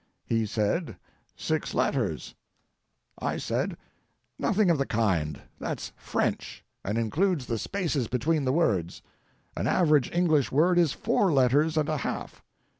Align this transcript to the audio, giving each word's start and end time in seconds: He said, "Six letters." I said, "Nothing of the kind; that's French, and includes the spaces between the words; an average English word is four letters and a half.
He 0.25 0.47
said, 0.47 0.97
"Six 1.35 1.75
letters." 1.75 2.33
I 3.19 3.37
said, 3.37 3.77
"Nothing 4.39 4.71
of 4.71 4.79
the 4.79 4.85
kind; 4.87 5.39
that's 5.59 5.91
French, 5.95 6.65
and 6.83 6.97
includes 6.97 7.45
the 7.45 7.59
spaces 7.59 8.07
between 8.07 8.43
the 8.45 8.51
words; 8.53 9.03
an 9.55 9.67
average 9.67 10.11
English 10.11 10.51
word 10.51 10.79
is 10.79 10.91
four 10.91 11.31
letters 11.31 11.77
and 11.77 11.87
a 11.87 11.97
half. 11.97 12.43